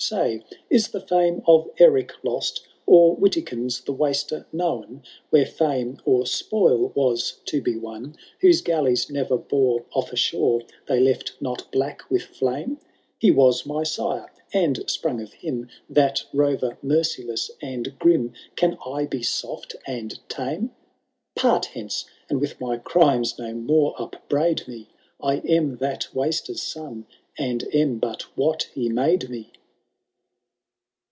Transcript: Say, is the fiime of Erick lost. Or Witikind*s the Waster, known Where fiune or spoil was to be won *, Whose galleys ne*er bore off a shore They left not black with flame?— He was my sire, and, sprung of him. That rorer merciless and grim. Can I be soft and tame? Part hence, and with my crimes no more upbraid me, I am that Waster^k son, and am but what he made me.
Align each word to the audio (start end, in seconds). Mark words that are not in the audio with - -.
Say, 0.03 0.43
is 0.67 0.87
the 0.87 0.99
fiime 0.99 1.43
of 1.45 1.69
Erick 1.77 2.11
lost. 2.23 2.65
Or 2.87 3.15
Witikind*s 3.15 3.81
the 3.81 3.93
Waster, 3.93 4.47
known 4.51 5.03
Where 5.29 5.45
fiune 5.45 5.99
or 6.05 6.25
spoil 6.25 6.91
was 6.95 7.35
to 7.45 7.61
be 7.61 7.77
won 7.77 8.15
*, 8.27 8.39
Whose 8.41 8.61
galleys 8.61 9.11
ne*er 9.11 9.37
bore 9.37 9.85
off 9.93 10.11
a 10.11 10.15
shore 10.15 10.63
They 10.87 10.99
left 10.99 11.33
not 11.39 11.71
black 11.71 12.01
with 12.09 12.23
flame?— 12.23 12.79
He 13.21 13.29
was 13.29 13.63
my 13.63 13.83
sire, 13.83 14.31
and, 14.51 14.83
sprung 14.89 15.21
of 15.21 15.33
him. 15.33 15.69
That 15.87 16.23
rorer 16.33 16.77
merciless 16.81 17.51
and 17.61 17.93
grim. 17.99 18.33
Can 18.55 18.79
I 18.83 19.05
be 19.05 19.21
soft 19.21 19.75
and 19.85 20.17
tame? 20.27 20.71
Part 21.35 21.65
hence, 21.67 22.05
and 22.27 22.41
with 22.41 22.59
my 22.59 22.77
crimes 22.77 23.37
no 23.37 23.53
more 23.53 23.93
upbraid 24.01 24.67
me, 24.67 24.89
I 25.21 25.37
am 25.47 25.77
that 25.77 26.07
Waster^k 26.11 26.57
son, 26.57 27.05
and 27.37 27.67
am 27.71 27.99
but 27.99 28.23
what 28.35 28.63
he 28.73 28.89
made 28.89 29.29
me. 29.29 29.51